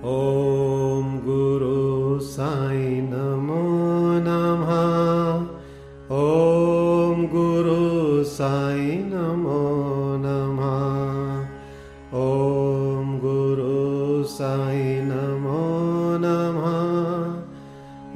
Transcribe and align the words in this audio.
ॐ 0.00 1.08
गुरु 1.24 2.18
साई 2.20 3.00
नमो 3.00 3.64
नमः। 4.26 4.70
ॐ 6.18 7.26
गुरु 7.32 8.24
साई 8.24 8.86
नमो 9.08 9.58
नमः। 10.22 10.72
ॐ 12.20 13.18
गुरु 13.24 14.24
साई 14.24 14.96
नमो 15.10 15.68
नमः। 16.24 16.72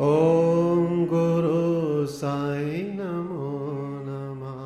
ॐ 0.08 1.06
गुरु 1.14 2.06
साई 2.06 2.82
नमो 3.00 3.52
नमः। 4.08 4.62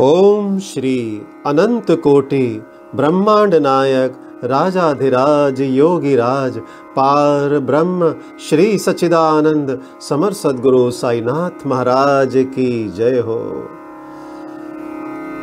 ओम 0.00 0.58
श्री 0.58 1.22
अनंत 1.46 1.90
कोटि 1.90 2.62
ब्रह्मांड 2.94 3.54
नायक 3.54 4.12
राजाधिराज, 4.44 5.60
योगीराज, 5.60 6.58
पार 6.96 7.58
ब्रह्म, 7.58 8.14
श्री 8.48 8.78
सच्चिदानंद, 8.78 9.80
समर 10.00 10.32
सदगुरु 10.32 10.90
साईनाथ 10.90 11.66
महाराज 11.66 12.32
की 12.36 12.88
जय 12.88 13.18
हो। 13.18 13.68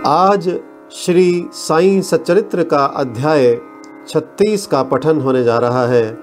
आज 0.05 0.59
श्री 0.91 1.49
साईं 1.53 2.01
सच्चरित्र 2.01 2.63
का 2.63 2.85
अध्याय 2.85 3.61
36 4.07 4.67
का 4.67 4.83
पठन 4.83 5.21
होने 5.21 5.43
जा 5.43 5.57
रहा 5.57 5.85
है। 5.85 6.17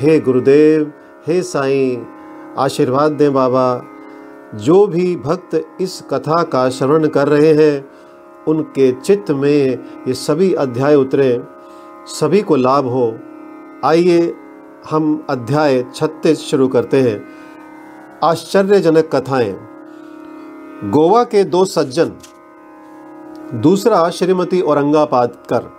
हे 0.00 0.20
गुरुदेव, 0.20 0.92
हे 1.26 1.42
साईं, 1.42 1.98
आशीर्वाद 2.58 3.12
दें 3.12 3.34
बाबा। 3.34 3.82
जो 4.54 4.86
भी 4.86 5.16
भक्त 5.16 5.66
इस 5.80 6.04
कथा 6.10 6.42
का 6.42 6.70
श्रवण 6.70 7.06
कर 7.06 7.28
रहे 7.28 7.52
हैं, 7.52 7.88
उनके 8.48 8.92
चित्त 8.92 9.30
में 9.30 9.78
ये 10.08 10.14
सभी 10.14 10.52
अध्याय 10.54 10.94
उतरे। 10.94 11.55
सभी 12.06 12.40
को 12.42 12.56
लाभ 12.56 12.86
हो। 12.86 13.18
आइए 13.84 14.34
हम 14.90 15.26
अध्याय 15.30 15.82
36 15.94 16.40
शुरू 16.40 16.68
करते 16.68 17.00
हैं। 17.00 17.24
आश्चर्यजनक 18.24 19.10
कथाएँ। 19.14 19.52
गोवा 20.84 21.24
के 21.24 21.44
दो 21.44 21.64
सज्जन, 21.64 22.12
दूसरा 23.54 24.08
श्रीमती 24.10 24.60
औरंगाबादकर। 24.60 25.70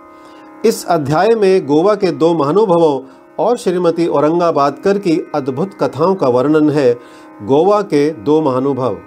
इस 0.64 0.84
अध्याय 0.86 1.34
में 1.34 1.66
गोवा 1.66 1.94
के 1.94 2.10
दो 2.12 2.34
महानुभवों 2.34 3.00
और 3.38 3.56
श्रीमती 3.56 4.06
औरंगाबादकर 4.06 4.98
की 4.98 5.18
अद्भुत 5.34 5.74
कथाओं 5.82 6.14
का 6.14 6.28
वर्णन 6.28 6.70
है 6.70 6.92
गोवा 7.42 7.82
के 7.82 8.10
दो 8.10 8.40
महानुभव। 8.42 8.98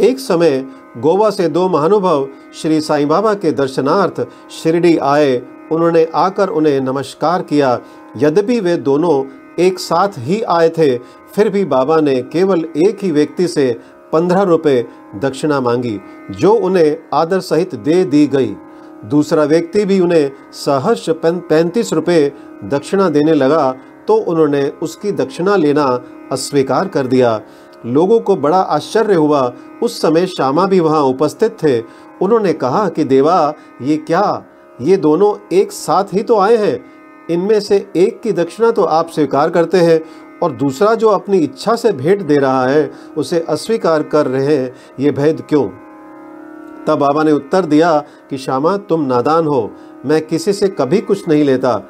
एक 0.00 0.18
समय 0.18 0.66
गोवा 0.96 1.30
से 1.30 1.48
दो 1.48 1.68
महानुभव 1.68 2.28
श्री 2.54 2.80
साईं 2.80 3.08
बाबा 3.08 3.34
के 3.34 3.52
दर्शनार्थ 3.52 4.26
शिरडी 4.50 4.96
आए 4.96 5.42
उन्होंने 5.72 6.06
आकर 6.14 6.48
उन्हें 6.48 6.80
नमस्कार 6.80 7.42
किया। 7.42 7.78
यद्यपि 8.16 8.60
वे 8.60 8.76
दोनों 8.76 9.24
एक 9.58 9.78
साथ 9.78 10.08
ही 10.18 10.40
आए 10.42 10.68
थे, 10.68 10.96
फिर 11.34 11.48
भी 11.48 11.64
बाबा 11.64 12.00
ने 12.00 12.22
केवल 12.22 12.64
एक 12.76 12.98
ही 13.02 13.10
व्यक्ति 13.10 13.48
से 13.48 13.80
पंद्रह 14.12 14.42
रुपये 14.42 14.86
दक्षिणा 15.16 15.60
मांगी, 15.60 16.00
जो 16.30 16.52
उन्हें 16.52 16.96
आदर 17.14 17.40
सहित 17.40 17.74
दे 17.74 18.04
दी 18.04 18.26
गई। 18.26 18.56
दूसरा 19.04 19.44
व्यक्ति 19.44 19.84
भी 19.84 20.00
उन्हें 20.00 20.30
सहर्ष 20.52 21.08
पैंतीस 21.10 21.92
रुपये 21.92 22.32
दक्षिणा 22.64 23.08
देने 23.08 23.34
लगा 23.34 23.72
तो 24.08 24.14
उन्होंने 24.14 24.68
उसकी 24.82 25.12
दक्षिणा 25.12 25.56
लेना 25.56 25.84
अस्वीकार 26.32 26.88
कर 26.88 27.06
दिया। 27.06 27.40
लोगों 27.86 28.20
को 28.20 28.36
बड़ा 28.36 28.60
आश्चर्य 28.60 29.14
हुआ। 29.14 29.52
उस 29.82 30.00
समय 30.02 30.26
श्यामा 30.26 30.66
भी 30.66 30.80
वहाँ 30.80 31.00
उपस्थित 31.00 31.56
थे। 31.62 31.80
उन्होंने 32.22 32.52
कहा 32.52 32.88
कि, 32.88 33.04
देवा, 33.04 33.54
ये 33.82 33.96
क्या 33.96 34.42
ये 34.80 34.96
दोनों 34.96 35.34
एक 35.52 35.72
साथ 35.72 36.14
ही 36.14 36.22
तो 36.22 36.38
आए 36.38 36.56
हैं। 36.56 36.84
इनमें 37.30 37.60
से 37.60 37.76
एक 37.96 38.20
की 38.20 38.32
दक्षिणा 38.32 38.70
तो 38.70 38.82
आप 38.82 39.08
स्वीकार 39.08 39.50
करते 39.50 39.78
हैं 39.78 40.00
और 40.42 40.52
दूसरा 40.52 40.94
जो 40.94 41.08
अपनी 41.08 41.38
इच्छा 41.38 41.74
से 41.76 41.92
भेंट 41.92 42.22
दे 42.22 42.36
रहा 42.36 42.66
है, 42.66 42.90
उसे 43.16 43.40
अस्वीकार 43.40 44.02
कर 44.02 44.26
रहे 44.26 44.56
हैं। 44.56 44.74
ये 45.00 45.10
भेद 45.10 45.42
क्यों? 45.48 45.64
तब 46.86 46.98
बाबा 46.98 47.22
ने 47.22 47.32
उत्तर 47.32 47.64
दिया 47.64 47.98
कि 48.30 48.38
श्यामा, 48.38 48.76
तुम 48.76 49.04
नादान 49.04 49.46
हो। 49.46 49.70
मैं 50.06 50.26
किसी 50.26 50.52
से 50.52 50.68
कभी 50.68 51.00
कुछ 51.00 51.28
नहीं 51.28 51.44
लेता। 51.44 51.80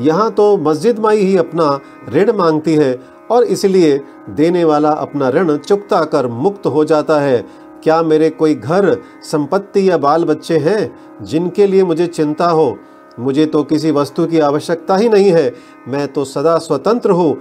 यहाँ 0.00 0.30
तो 0.30 0.56
मस्जिद 0.56 0.98
माई 0.98 1.18
ही 1.18 1.36
अपना 1.36 1.78
ऋण 2.12 2.32
मांगती 2.32 2.74
है 2.74 2.98
और 3.30 3.44
इसलिए 3.44 4.00
देने 4.30 4.64
वाला 4.64 4.90
अपना 4.90 5.28
ऋण 5.28 5.56
चुकता 5.56 6.04
कर 6.04 6.26
मुक्त 6.26 6.66
हो 6.66 6.84
जाता 6.84 7.20
है। 7.20 7.44
क्या 7.82 8.02
मेरे 8.02 8.30
कोई 8.30 8.54
घर, 8.54 8.96
संपत्ति 9.22 9.90
या 9.90 9.96
बाल 9.98 10.24
बच्चे 10.24 10.58
हैं 10.58 10.94
जिनके 11.22 11.66
लिए 11.66 11.84
मुझे 11.84 12.06
चिंता 12.06 12.46
हो? 12.46 12.76
मुझे 13.18 13.46
तो 13.46 13.62
किसी 13.62 13.90
वस्तु 13.90 14.26
की 14.26 14.38
आवश्यकता 14.40 14.96
ही 14.96 15.08
नहीं 15.08 15.30
है। 15.30 15.54
मैं 15.88 16.06
तो 16.08 16.24
सदा 16.24 16.56
स्वतंत्र 16.58 17.10
हूँ। 17.10 17.36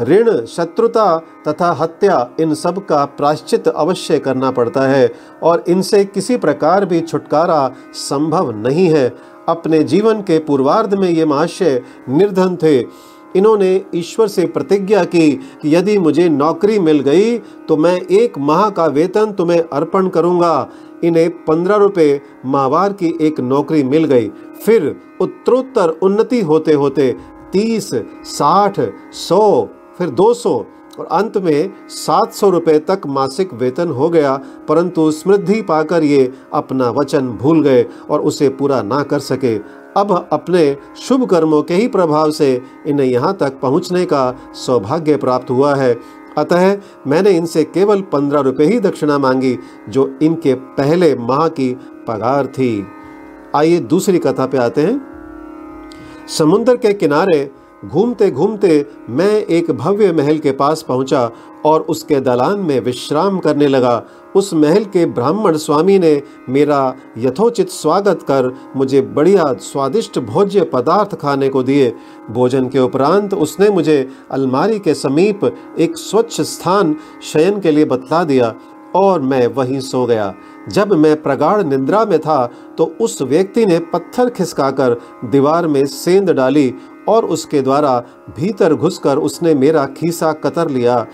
ऋण, 0.00 0.44
शत्रुता 0.44 1.16
तथा 1.48 1.70
हत्या 1.72 2.28
इन 2.40 2.54
सब 2.54 2.86
का 2.86 3.04
प्राश्चित 3.04 3.68
अवश्य 3.68 4.18
करना 4.18 4.50
पड़ता 4.50 4.82
है 4.82 5.12
और 5.42 5.64
इनसे 5.68 6.04
किसी 6.04 6.36
प्रकार 6.36 6.84
भी 6.84 7.00
छुटकारा 7.00 7.72
संभव 7.94 8.50
नहीं 8.50 8.88
है। 8.88 9.08
अपने 9.48 9.82
जीवन 9.82 10.20
के 10.20 10.38
पूर्वार्ध 10.38 10.94
में 10.94 11.08
ये 11.08 11.24
महाशय 11.24 11.82
निर्धन 12.08 12.56
थे। 12.56 12.82
इन्होंने 13.36 13.84
ईश्वर 13.94 14.28
से 14.28 14.46
प्रतिज्ञा 14.46 15.04
की 15.04 15.30
कि 15.62 15.74
यदि 15.74 15.98
मुझे 15.98 16.28
नौकरी 16.28 16.78
मिल 16.78 17.00
गई 17.00 17.38
तो 17.38 17.76
मैं 17.76 18.00
एक 18.00 18.38
माह 18.38 18.68
का 18.70 18.86
वेतन 18.86 19.32
तुम्हें 19.32 19.62
अर्पण 19.62 20.08
करूँगा। 20.08 20.68
इन्हें 21.04 21.30
पंद्रह 21.44 21.76
रुपये 21.76 22.20
माहवार 22.46 22.92
की 22.92 23.14
एक 23.20 23.40
नौकरी 23.40 23.82
मिल 23.82 24.04
गई। 24.04 24.30
फिर 24.64 24.94
उत्तरोत्तर 25.20 25.88
उन्नति 26.02 26.40
होते 26.40 26.72
होते 26.72 27.14
तीस, 27.52 27.90
साठ, 28.24 28.80
सौ, 29.12 29.68
फिर 29.98 30.10
दो 30.10 30.32
सौ 30.34 30.64
और 30.98 31.06
अंत 31.06 31.36
में 31.36 31.72
सात 31.88 32.32
सौ 32.32 32.50
रुपये 32.50 32.78
तक 32.78 33.00
मासिक 33.06 33.52
वेतन 33.54 33.88
हो 33.88 34.08
गया। 34.08 34.36
परंतु 34.68 35.10
समृद्धि 35.10 35.60
पाकर 35.62 36.04
ये 36.04 36.32
अपना 36.54 36.90
वचन 36.90 37.28
भूल 37.32 37.62
गए 37.62 37.86
और 38.10 38.20
उसे 38.20 38.48
पूरा 38.48 38.82
ना 38.82 39.02
कर 39.02 39.18
सके। 39.18 39.56
अब 39.96 40.28
अपने 40.32 40.76
शुभ 40.96 41.30
कर्मों 41.30 41.62
के 41.62 41.74
ही 41.74 41.88
प्रभाव 41.88 42.30
से 42.30 42.62
इन्हें 42.86 43.06
यहाँ 43.06 43.36
तक 43.36 43.60
पहुँचने 43.60 44.04
का 44.04 44.34
सौभाग्य 44.54 45.16
प्राप्त 45.16 45.50
हुआ 45.50 45.74
है। 45.74 45.94
अतः 46.38 46.76
मैंने 47.06 47.30
इनसे 47.30 47.64
केवल 47.64 48.00
पंद्रह 48.02 48.40
रुपये 48.40 48.66
ही 48.66 48.80
दक्षिणा 48.80 49.18
मांगी, 49.18 49.58
जो 49.88 50.18
इनके 50.22 50.54
पहले 50.54 51.14
माह 51.14 51.48
की 51.48 51.72
पगार 52.08 52.46
थी। 52.46 52.86
आइए 53.56 53.78
दूसरी 53.78 54.18
कथा 54.18 54.46
पे 54.46 54.58
आते 54.58 54.80
हैं। 54.80 55.00
समुद्र 56.28 56.76
के 56.76 56.92
किनारे 56.92 57.50
घूमते 57.82 58.30
घूमते 58.30 58.84
मैं 59.10 59.30
एक 59.46 59.70
भव्य 59.70 60.12
महल 60.12 60.38
के 60.38 60.50
पास 60.52 60.82
पहुँचा 60.82 61.30
और 61.66 61.80
उसके 61.80 62.20
दलान 62.20 62.60
में 62.60 62.78
विश्राम 62.80 63.38
करने 63.38 63.68
लगा। 63.68 64.02
उस 64.36 64.52
महल 64.54 64.84
के 64.84 65.04
ब्राह्मण 65.06 65.56
स्वामी 65.56 65.98
ने 65.98 66.22
मेरा 66.48 66.94
यथोचित 67.18 67.70
स्वागत 67.70 68.22
कर 68.22 68.52
मुझे 68.76 69.00
बढ़िया 69.16 69.52
स्वादिष्ट 69.62 70.18
भोज्य 70.20 70.64
पदार्थ 70.64 71.14
खाने 71.14 71.48
को 71.48 71.62
दिए। 71.62 71.92
भोजन 72.30 72.68
के 72.68 72.78
उपरांत 72.78 73.34
उसने 73.34 73.70
मुझे 73.70 74.08
अलमारी 74.30 74.78
के 74.78 74.94
समीप 74.94 75.44
एक 75.78 75.96
स्वच्छ 75.96 76.40
स्थान 76.40 76.96
शयन 77.22 77.60
के 77.60 77.70
लिए 77.70 77.84
बतला 77.84 78.22
दिया 78.24 78.54
और 78.96 79.20
मैं 79.20 79.46
वहीं 79.46 79.80
सो 79.80 80.04
गया। 80.06 80.32
जब 80.68 80.92
मैं 80.92 81.20
प्रगाढ़ 81.22 81.62
निंद्रा 81.62 82.04
में 82.04 82.18
था 82.20 82.46
तो 82.78 82.84
उस 83.00 83.20
व्यक्ति 83.22 83.64
ने 83.66 83.78
पत्थर 83.92 84.30
खिसकाकर 84.30 84.96
दीवार 85.24 85.66
में 85.66 85.84
सेंध 85.86 86.30
डाली 86.30 86.68
और 87.08 87.24
उसके 87.26 87.60
द्वारा 87.62 87.98
भीतर 88.36 88.74
घुसकर 88.74 89.18
उसने 89.18 89.54
मेरा 89.54 89.84
खीसा 89.96 90.32
कतर 90.32 90.70
लिया। 90.70 91.06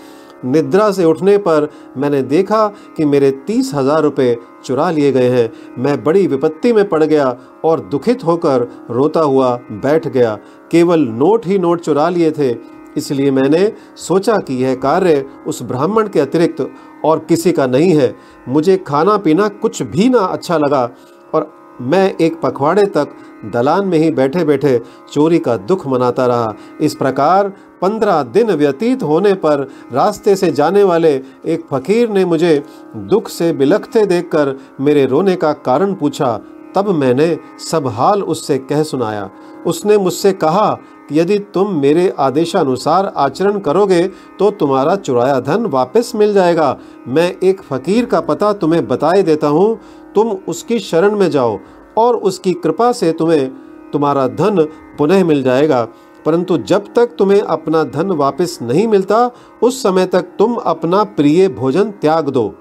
निद्रा 0.44 0.91
से 0.91 1.04
उठने 1.04 1.37
पर 1.38 1.69
मैंने 1.97 2.22
देखा 2.22 2.66
कि 2.97 3.04
मेरे 3.04 3.30
तीस 3.47 3.71
हज़ार 3.74 4.03
रुपये 4.03 4.36
चुरा 4.65 4.91
लिए 4.91 5.13
गए 5.13 5.28
हैं। 5.30 5.51
मैं 5.78 6.03
बड़ी 6.04 6.27
विपत्ति 6.27 6.72
में 6.72 6.89
पड़ 6.89 7.03
गया 7.04 7.36
और 7.65 7.80
दुखित 7.91 8.24
होकर 8.24 8.68
रोता 8.91 9.21
हुआ 9.21 9.54
बैठ 9.72 10.07
गया। 10.09 10.34
केवल 10.71 11.01
नोट 11.01 11.47
ही 11.47 11.59
नोट 11.59 11.80
चुरा 11.80 12.09
लिए 12.09 12.30
थे। 12.30 12.57
इसलिए 12.97 13.30
मैंने 13.30 13.72
सोचा 13.97 14.36
कि 14.39 14.54
यह 14.54 14.74
कार्य 14.74 15.24
उस 15.47 15.63
ब्राह्मण 15.63 16.09
के 16.09 16.21
अतिरिक्त 16.21 16.66
और 17.04 17.18
किसी 17.18 17.53
का 17.53 17.66
नहीं 17.66 17.92
है। 17.95 18.15
मुझे 18.48 18.77
खाना 18.78 19.16
पीना 19.16 19.48
कुछ 19.48 19.83
भी 19.84 20.09
ना 20.09 20.18
अच्छा 20.18 20.59
लगा 20.59 20.89
और 21.34 21.53
मैं 21.80 22.13
एक 22.16 22.41
पखवाड़े 22.41 22.84
तक 22.86 23.09
दलान 23.53 23.86
में 23.86 23.98
ही 23.98 24.10
बैठे 24.10 24.45
बैठे 24.45 24.78
चोरी 25.13 25.39
का 25.39 25.57
दुख 25.57 25.86
मनाता 25.86 26.27
रहा। 26.27 26.53
इस 26.80 26.95
प्रकार 26.95 27.48
पंद्रह 27.83 28.22
दिन 28.33 28.51
व्यतीत 28.53 29.03
होने 29.03 29.33
पर 29.36 29.66
रास्ते 29.92 30.36
से 30.36 30.51
जाने 30.53 30.83
वाले 30.83 31.15
एक 31.47 31.66
फकीर 31.72 32.10
ने 32.10 32.25
मुझे 32.25 32.63
दुख 32.97 33.28
से 33.28 33.53
बिलखते 33.53 34.04
देखकर 34.07 34.54
मेरे 34.80 35.07
रोने 35.07 35.36
का 35.36 35.53
कारण 35.53 35.95
पूछा। 35.95 36.39
तब 36.75 36.89
मैंने 36.95 37.36
सब 37.60 37.86
हाल 37.89 38.22
उससे 38.22 38.59
कह 38.60 38.83
सुनाया। 38.83 39.30
उसने 39.66 39.97
मुझसे 39.98 40.33
कहा 40.33 40.71
कि 41.09 41.19
यदि 41.21 41.39
तुम 41.54 41.75
मेरे 41.75 42.13
आदेशानुसार 42.19 43.13
आचरण 43.16 43.59
करोगे 43.59 44.03
तो 44.39 44.51
तुम्हारा 44.51 44.97
चुराया 44.97 45.39
धन 45.41 45.66
वापस 45.66 46.13
मिल 46.15 46.34
जाएगा। 46.34 46.77
मैं 47.09 47.30
एक 47.41 47.63
फकीर 47.63 48.07
का 48.07 48.21
पता 48.21 48.53
तुम्हें 48.53 48.86
बताए 48.89 49.22
देता 49.22 49.48
हूँ। 49.48 49.78
तुम 50.18 50.30
उसकी 50.48 50.78
शरण 50.78 51.16
में 51.16 51.30
जाओ 51.30 51.59
और 51.98 52.16
उसकी 52.16 52.53
कृपा 52.53 52.92
से 52.92 53.12
तुम्हें 53.12 53.50
तुम्हारा 53.92 54.28
धन 54.28 54.68
पुनः 54.98 55.24
मिल 55.24 55.42
जाएगा। 55.42 55.88
परंतु 56.26 56.59
जब 56.59 56.94
तक 56.94 57.06
तुम्हें 57.18 57.41
अपना 57.41 57.84
धन 57.84 58.06
वापस 58.06 58.59
नहीं 58.62 58.88
मिलता, 58.88 59.30
उस 59.62 59.82
समय 59.82 60.06
तक 60.06 60.22
तुम 60.22 60.54
अपना 60.54 61.04
प्रिय 61.04 61.48
भोजन 61.48 61.91
त्याग 61.91 62.28
दो। 62.28 62.54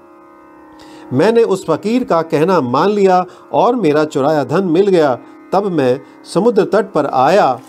मैंने 1.12 1.42
उस 1.42 1.66
फकीर 1.66 2.04
का 2.04 2.22
कहना 2.22 2.60
मान 2.60 2.90
लिया 2.90 3.26
और 3.52 3.76
मेरा 3.76 4.04
चुराया 4.04 4.44
धन 4.44 4.64
मिल 4.64 4.86
गया। 4.86 5.18
तब 5.52 5.66
मैं 5.66 6.00
समुद्र 6.34 6.64
तट 6.64 6.92
पर 6.92 7.06
आया, 7.06 7.60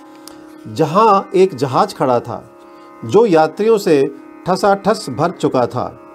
जहाँ 0.68 1.30
एक 1.36 1.56
जहाज़ 1.56 1.96
खड़ा 1.96 2.20
था, 2.20 2.50
जो 3.06 3.26
यात्रियों 3.26 3.78
से 3.78 4.16
ठसाठस 4.46 5.06
भर 5.10 5.32
चुका 5.32 5.68
था। 5.68 6.09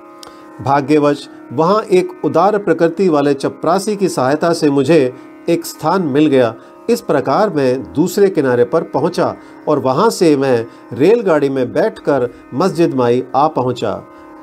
भाग्यवश, 0.60 1.28
वहाँ 1.52 1.82
एक 1.82 2.24
उदार 2.24 2.58
प्रकृति 2.58 3.08
वाले 3.08 3.34
चपरासी 3.34 3.96
की 3.96 4.08
सहायता 4.08 4.52
से 4.52 4.70
मुझे 4.70 5.14
एक 5.48 5.66
स्थान 5.66 6.02
मिल 6.02 6.26
गया। 6.26 6.54
इस 6.90 7.00
प्रकार 7.00 7.50
मैं 7.50 7.92
दूसरे 7.92 8.28
किनारे 8.30 8.64
पर 8.64 8.82
पहुँचा 8.82 9.34
और 9.68 9.78
वहाँ 9.78 10.08
से 10.10 10.36
मैं 10.36 10.66
रेलगाड़ी 10.92 11.48
में 11.48 11.72
बैठकर 11.72 12.28
मस्जिद 12.54 12.94
माई 12.94 13.22
आ 13.36 13.46
पहुँचा। 13.48 13.92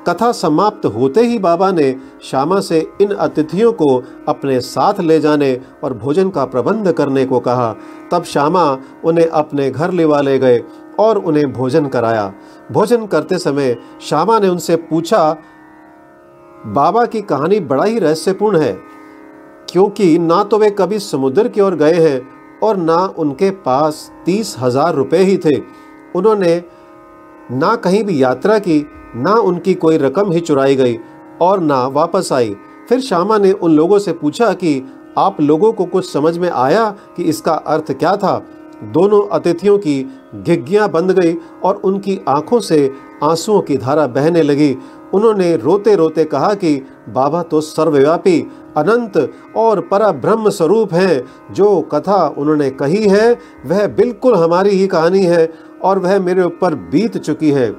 कथा 0.08 0.30
समाप्त 0.32 0.86
होते 0.86 1.20
ही 1.20 1.38
बाबा 1.38 1.70
ने 1.72 1.94
श्यामा 2.22 2.60
से 2.60 2.86
इन 3.00 3.10
अतिथियों 3.10 3.72
को 3.72 4.02
अपने 4.28 4.60
साथ 4.60 5.00
ले 5.00 5.20
जाने 5.20 5.60
और 5.84 5.94
भोजन 5.94 6.30
का 6.30 6.44
प्रबंध 6.44 6.92
करने 6.92 7.24
को 7.24 7.40
कहा। 7.40 7.74
तब 8.12 8.24
श्यामा 8.24 8.78
उन्हें 9.04 9.26
अपने 9.26 9.70
घर 9.70 9.90
लेवा 9.90 10.20
ले 10.20 10.38
गए 10.38 10.62
और 11.00 11.18
उन्हें 11.18 11.52
भोजन 11.52 11.86
कराया। 11.86 12.32
भोजन 12.72 13.06
करते 13.06 13.38
समय 13.38 13.76
श्यामा 14.02 14.38
ने 14.38 14.48
उनसे 14.48 14.76
पूछा 14.76 15.36
बाबा 16.66 17.04
की 17.06 17.20
कहानी 17.22 17.58
बड़ा 17.60 17.84
ही 17.84 17.98
रहस्यपूर्ण 17.98 18.58
है, 18.58 18.72
क्योंकि 19.68 20.18
ना 20.18 20.42
तो 20.44 20.58
वे 20.58 20.70
कभी 20.70 20.98
समुद्र 20.98 21.48
की 21.48 21.60
ओर 21.60 21.74
गए 21.74 22.00
हैं 22.00 22.20
और 22.62 22.76
ना 22.76 22.96
उनके 23.18 23.50
पास 23.60 24.10
तीस 24.26 24.54
हज़ार 24.58 24.94
रुपये 24.94 25.22
ही 25.22 25.36
थे। 25.36 25.56
उन्होंने 26.14 26.62
ना 27.52 27.74
कहीं 27.76 28.02
भी 28.04 28.22
यात्रा 28.22 28.58
की, 28.58 28.80
ना 29.16 29.34
उनकी 29.34 29.74
कोई 29.74 29.96
रकम 29.98 30.32
ही 30.32 30.40
चुराई 30.40 30.76
गई 30.76 30.98
और 31.42 31.60
ना 31.60 31.86
वापस 31.88 32.32
आई। 32.32 32.54
फिर 32.88 33.00
श्यामा 33.00 33.38
ने 33.38 33.52
उन 33.52 33.72
लोगों 33.72 33.98
से 33.98 34.12
पूछा 34.12 34.52
कि 34.54 34.82
आप 35.18 35.40
लोगों 35.40 35.72
को 35.72 35.84
कुछ 35.84 36.12
समझ 36.12 36.36
में 36.38 36.50
आया 36.50 36.88
कि 37.16 37.22
इसका 37.22 37.52
अर्थ 37.52 37.92
क्या 37.92 38.16
था? 38.16 38.42
दोनों 38.82 39.28
अतिथियों 39.28 39.78
की 39.78 40.20
घिग्गियाँ 40.34 40.88
बंद 40.88 41.10
गई 41.10 41.36
और 41.64 41.76
उनकी 41.76 42.20
आँखों 42.28 42.60
से 42.60 42.92
आंसुओं 43.22 43.60
की 43.60 43.76
धारा 43.76 44.06
बहने 44.06 44.42
लगी। 44.42 44.76
उन्होंने 45.14 45.56
रोते 45.56 45.94
रोते 45.94 46.24
कहा 46.24 46.54
कि, 46.54 46.86
बाबा 47.08 47.42
तो 47.42 47.60
सर्वव्यापी, 47.60 48.50
अनंत 48.76 49.32
और 49.56 49.80
पर 49.80 50.12
ब्रह्म 50.12 50.50
स्वरूप 50.50 50.94
हैं। 50.94 51.24
जो 51.54 51.80
कथा 51.80 52.34
उन्होंने 52.38 52.70
कही 52.70 53.08
है, 53.08 53.38
वह 53.66 53.86
बिल्कुल 53.86 54.34
हमारी 54.34 54.70
ही 54.70 54.86
कहानी 54.86 55.22
है 55.22 55.52
और 55.82 55.98
वह 55.98 56.20
मेरे 56.20 56.42
ऊपर 56.42 56.74
बीत 56.74 57.18
चुकी 57.18 57.50
है। 57.50 57.76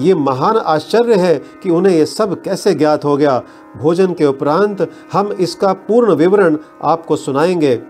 ये 0.00 0.14
महान 0.14 0.56
आश्चर्य 0.56 1.14
है 1.14 1.42
कि 1.62 1.70
उन्हें 1.70 1.96
ये 1.96 2.06
सब 2.06 2.42
कैसे 2.42 2.74
ज्ञात 2.74 3.04
हो 3.04 3.16
गया। 3.16 3.42
भोजन 3.76 4.12
के 4.12 4.26
उपरांत 4.26 4.90
हम 5.12 5.32
इसका 5.32 5.72
पूर्ण 5.72 6.14
विवरण 6.14 6.56
आपको 6.82 7.16
सुनाएँगे। 7.16 7.82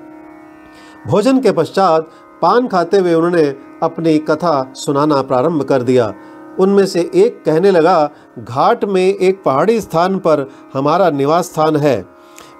भोजन 1.07 1.41
के 1.41 1.53
पश्चात 1.53 2.11
पान 2.45 2.67
खाते 2.69 2.99
हुए 2.99 3.15
उन्होंने 3.15 3.43
अपनी 3.83 4.19
कथा 4.21 4.55
सुनाना 4.77 5.21
प्रारंभ 5.23 5.63
कर 5.65 5.83
दिया। 5.83 6.13
उनमें 6.61 6.85
से 6.87 7.01
एक 7.17 7.43
कहने 7.45 7.71
लगा, 7.71 8.11
घाट 8.39 8.85
में 8.85 9.03
एक 9.03 9.43
पहाड़ी 9.45 9.81
स्थान 9.81 10.19
पर 10.19 10.49
हमारा 10.75 11.11
निवास 11.13 11.45
स्थान 11.45 11.77
है। 11.77 12.05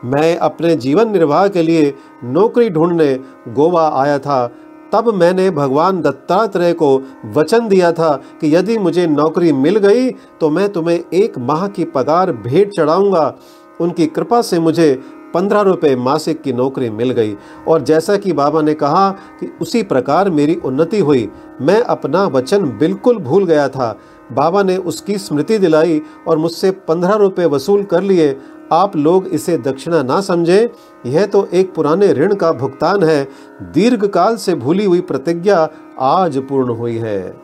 मैं 0.07 0.37
अपने 0.39 0.75
जीवन 0.77 1.11
निर्वाह 1.11 1.47
के 1.49 1.63
लिए 1.63 1.95
नौकरी 2.27 2.71
ढूँढने 2.71 3.15
गोवा 3.55 3.89
आया 4.03 4.19
था। 4.19 4.47
तब 4.93 5.09
मैंने 5.15 5.51
भगवान 5.51 6.01
दत्तात्रेय 6.03 6.73
को 6.73 6.91
वचन 7.35 7.69
दिया 7.69 7.93
था 7.93 8.15
कि 8.41 8.55
यदि 8.57 8.79
मुझे 8.79 9.07
नौकरी 9.07 9.53
मिल 9.55 9.77
गई 9.79 10.11
तो 10.41 10.51
मैं 10.51 10.69
तुम्हें 10.73 10.99
एक 11.15 11.39
माह 11.41 11.67
की 11.69 11.85
पगार 11.87 12.33
भेंट 12.33 12.73
चढ़ाऊँगा। 12.73 13.35
उनकी 13.81 14.07
कृपा 14.09 14.41
से 14.43 14.59
मुझे 14.61 14.89
पंद्रह 15.35 15.61
रुपये 15.61 15.97
मासिक 15.97 16.43
की 16.43 16.53
नौकरी 16.53 16.91
मिल 16.91 17.11
गई। 17.11 17.37
और 17.69 17.83
जैसा 17.83 18.17
कि 18.17 18.33
बाबा 18.33 18.63
ने 18.63 18.75
कहा 18.75 19.11
कि 19.11 19.57
उसी 19.63 19.83
प्रकार 19.83 20.31
मेरी 20.31 20.55
उन्नति 20.55 20.99
हुई। 20.99 21.31
मैं 21.61 21.83
अपना 21.83 22.27
वचन 22.27 22.79
बिल्कुल 22.79 23.19
भूल 23.19 23.45
गया 23.45 23.69
था। 23.69 23.99
बाबा 24.33 24.63
ने 24.63 24.77
उसकी 24.77 25.19
स्मृति 25.19 25.59
दिलाई 25.59 26.03
और 26.29 26.39
मुझसे 26.39 26.71
पंद्रह 26.71 27.15
रुपये 27.15 27.47
वसूल 27.47 27.83
कर 27.83 28.03
लिए। 28.03 28.37
आप 28.73 28.97
लोग 28.97 29.27
इसे 29.27 29.59
दक्षिणा 29.59 30.03
ना 30.03 30.21
समझें। 30.21 30.69
यह 31.11 31.27
तो 31.27 31.49
एक 31.55 31.75
पुराने 31.75 32.13
ऋण 32.13 32.35
का 32.35 32.53
भुगतान 32.53 33.03
है। 33.03 33.29
दीर्घ 33.63 34.07
काल 34.07 34.37
से 34.37 34.55
भूली 34.55 34.85
हुई 34.85 35.01
प्रतिज्ञा 35.01 35.69
आज 36.01 36.39
पूर्ण 36.39 36.75
हुई 36.75 36.97
है। 36.97 37.37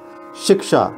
शिक्षा। 0.46 0.92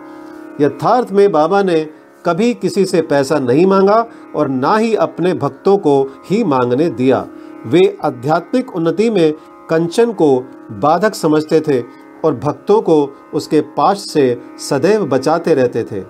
यथार्थ 0.61 1.09
में 1.13 1.33
बाबा 1.33 1.63
ने 1.63 1.89
कभी 2.27 2.55
किसी 2.55 2.85
से 2.85 3.03
पैसा 3.03 3.39
नहीं 3.39 3.67
मांगा 3.67 4.07
और 4.37 4.49
ना 4.49 4.77
ही 4.77 4.95
अपने 4.95 5.35
भक्तों 5.35 5.77
को 5.79 6.03
ही 6.31 6.45
मांगने 6.45 6.89
दिया। 6.91 7.27
वे 7.67 7.99
आध्यात्मिक 8.05 8.77
उन्नति 8.77 9.11
में 9.11 9.33
कंचन 9.71 10.13
को 10.13 10.39
बाधक 10.73 11.15
समझते 11.15 11.61
थे 11.61 11.81
और 12.25 12.35
भक्तों 12.35 12.81
को 12.83 13.17
उसके 13.35 13.61
पास 13.61 13.99
से 13.99 14.41
सदैव 14.59 15.07
बचाते 15.07 15.55
रहते 15.55 15.85
थे। 15.85 16.01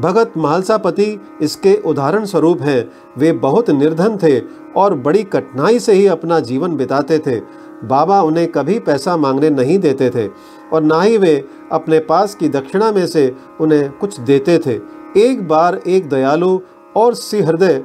भगत 0.00 0.32
महालसापति 0.36 1.20
इसके 1.42 1.74
उदाहरण 1.86 2.24
स्वरूप 2.24 2.62
हैं। 2.62 2.90
वे 3.18 3.32
बहुत 3.32 3.70
निर्धन 3.70 4.16
थे 4.16 4.40
और 4.76 4.94
बड़ी 4.94 5.22
कठिनाई 5.22 5.78
से 5.78 5.92
ही 5.92 6.06
अपना 6.06 6.40
जीवन 6.40 6.76
बिताते 6.76 7.18
थे। 7.18 7.40
बाबा 7.84 8.22
उन्हें 8.22 8.46
कभी 8.52 8.78
पैसा 8.78 9.16
मांगने 9.16 9.50
नहीं 9.50 9.78
देते 9.78 10.10
थे 10.10 10.28
और 10.72 10.82
ना 10.82 11.00
ही 11.02 11.18
वे 11.18 11.44
अपने 11.72 11.98
पास 11.98 12.34
की 12.34 12.48
दक्षिणा 12.48 12.92
में 12.92 13.06
से 13.06 13.36
उन्हें 13.60 13.90
कुछ 13.90 14.20
देते 14.20 14.58
थे। 14.58 14.97
एक 15.16 15.46
बार 15.48 15.80
एक 15.86 16.08
दयालु 16.08 16.58
और 16.96 17.14
सहृदय 17.14 17.82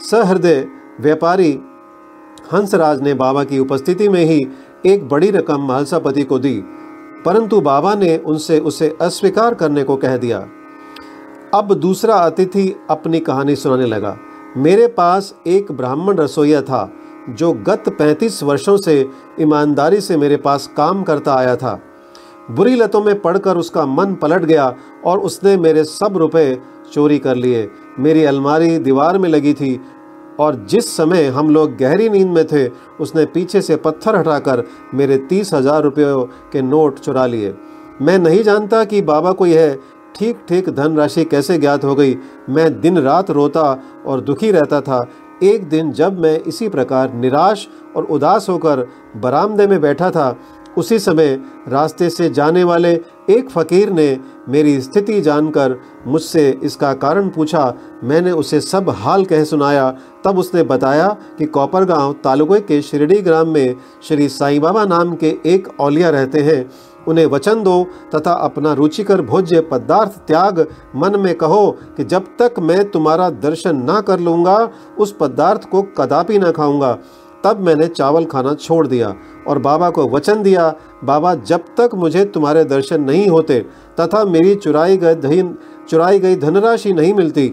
सहृदय 0.00 0.66
व्यापारी 1.00 1.52
हंसराज 2.52 3.00
ने 3.02 3.14
बाबा 3.14 3.44
की 3.44 3.58
उपस्थिति 3.58 4.08
में 4.08 4.24
ही 4.24 4.40
एक 4.86 5.08
बड़ी 5.08 5.30
रकम 5.30 5.66
मालसापति 5.66 6.22
को 6.22 6.38
दी, 6.38 6.54
परंतु 7.24 7.60
बाबा 7.60 7.94
ने 7.94 8.16
उनसे 8.16 8.58
उसे 8.60 8.96
अस्वीकार 9.00 9.54
करने 9.54 9.82
को 9.82 9.96
कह 9.96 10.16
दिया। 10.16 10.38
अब 11.54 11.72
दूसरा 11.74 12.16
अतिथि 12.16 12.74
अपनी 12.90 13.20
कहानी 13.20 13.56
सुनाने 13.56 13.86
लगा। 13.86 14.16
मेरे 14.56 14.86
पास 14.86 15.34
एक 15.46 15.72
ब्राह्मण 15.72 16.16
रसोईया 16.16 16.62
था, 16.62 16.90
जो 17.28 17.52
गत 17.52 17.88
पैंतीस 17.88 18.42
वर्षों 18.42 18.76
से 18.76 19.10
ईमानदारी 19.40 20.00
से 20.00 20.16
मेरे 20.16 20.36
पास 20.36 20.66
काम 20.76 21.02
करता 21.02 21.34
आया 21.34 21.56
था। 21.56 21.78
बुरी 22.48 22.74
लतों 22.74 23.00
में 23.00 23.20
पड़कर 23.20 23.56
उसका 23.56 23.84
मन 23.86 24.14
पलट 24.14 24.44
गया 24.44 24.74
और 25.04 25.18
उसने 25.20 25.56
मेरे 25.56 25.84
सब 25.84 26.16
रुपए 26.16 26.58
चोरी 26.92 27.18
कर 27.18 27.36
लिए। 27.36 27.68
मेरी 27.98 28.24
अलमारी 28.24 28.78
दीवार 28.78 29.18
में 29.18 29.28
लगी 29.28 29.52
थी 29.54 29.80
और 30.40 30.54
जिस 30.70 30.96
समय 30.96 31.26
हम 31.28 31.50
लोग 31.50 31.76
गहरी 31.76 32.08
नींद 32.08 32.28
में 32.28 32.44
थे, 32.46 32.66
उसने 33.00 33.24
पीछे 33.26 33.60
से 33.62 33.76
पत्थर 33.76 34.16
हटाकर 34.16 34.64
मेरे 34.94 35.16
तीस 35.28 35.52
हज़ार 35.54 35.82
रुपयों 35.82 36.22
के 36.52 36.62
नोट 36.62 36.98
चुरा 36.98 37.26
लिए। 37.26 37.54
मैं 38.02 38.18
नहीं 38.18 38.42
जानता 38.42 38.84
कि 38.84 39.02
बाबा 39.02 39.32
को 39.32 39.46
यह 39.46 39.76
ठीक 40.16 40.38
ठीक 40.48 40.68
धनराशि 40.70 41.24
कैसे 41.24 41.58
ज्ञात 41.58 41.84
हो 41.84 41.94
गई। 41.94 42.16
मैं 42.48 42.80
दिन 42.80 42.98
रात 42.98 43.30
रोता 43.30 43.62
और 44.06 44.20
दुखी 44.20 44.50
रहता 44.50 44.80
था। 44.80 45.06
एक 45.42 45.68
दिन 45.68 45.92
जब 45.92 46.18
मैं 46.18 46.38
इसी 46.38 46.68
प्रकार 46.68 47.12
निराश 47.12 47.66
और 47.96 48.04
उदास 48.06 48.48
होकर 48.48 48.86
बरामदे 49.16 49.66
में 49.66 49.80
बैठा 49.80 50.10
था 50.10 50.30
उसी 50.78 50.98
समय 50.98 51.38
रास्ते 51.68 52.08
से 52.10 52.28
जाने 52.30 52.64
वाले 52.64 52.92
एक 53.30 53.50
फ़कीर 53.50 53.90
ने 53.90 54.18
मेरी 54.48 54.80
स्थिति 54.80 55.20
जानकर 55.20 55.78
मुझसे 56.06 56.48
इसका 56.62 56.92
कारण 56.94 57.28
पूछा। 57.28 57.72
मैंने 58.04 58.30
उसे 58.30 58.60
सब 58.60 58.90
हाल 58.90 59.24
कह 59.24 59.44
सुनाया। 59.44 59.90
तब 60.24 60.38
उसने 60.38 60.62
बताया 60.62 61.08
कि 61.38 61.46
कोपरगांव 61.46 62.12
तालुके 62.24 62.60
के 62.60 62.80
शिरडी 62.82 63.20
ग्राम 63.20 63.48
में 63.48 63.74
श्री 64.08 64.28
साईं 64.28 64.60
बाबा 64.60 64.84
नाम 64.84 65.14
के 65.14 65.36
एक 65.46 65.68
औलिया 65.80 66.10
रहते 66.10 66.40
हैं। 66.40 66.70
उन्हें 67.08 67.26
वचन 67.26 67.62
दो 67.62 67.82
तथा 68.14 68.32
अपना 68.32 68.72
रुचिकर 68.72 69.22
भोज्य 69.22 69.60
पदार्थ 69.60 70.18
त्याग 70.26 70.66
मन 70.96 71.20
में 71.20 71.34
कहो 71.34 71.70
कि 71.96 72.04
जब 72.04 72.26
तक 72.38 72.60
मैं 72.60 72.84
तुम्हारा 72.90 73.30
दर्शन 73.30 73.82
ना 73.84 74.00
कर 74.00 74.20
लूँगा, 74.20 74.70
उस 74.98 75.16
पदार्थ 75.20 75.68
को 75.70 75.82
कदापि 75.82 76.38
ना 76.38 76.50
खाऊँगा। 76.50 76.98
तब 77.44 77.60
मैंने 77.60 77.86
चावल 77.86 78.24
खाना 78.24 78.54
छोड़ 78.54 78.86
दिया 78.86 79.14
और 79.48 79.58
बाबा 79.58 79.90
को 79.90 80.08
वचन 80.08 80.42
दिया, 80.42 80.74
बाबा, 81.04 81.34
जब 81.34 81.64
तक 81.78 81.94
मुझे 81.94 82.24
तुम्हारे 82.24 82.64
दर्शन 82.64 83.00
नहीं 83.00 83.28
होते, 83.28 83.58
तथा 84.00 84.24
मेरी 84.24 84.54
चुराई 84.54 84.96
गई 84.96 85.14
धन, 85.14 85.54
चुराई 85.90 86.18
गई 86.18 86.36
धनराशि 86.36 86.92
नहीं 86.92 87.14
मिलती, 87.14 87.48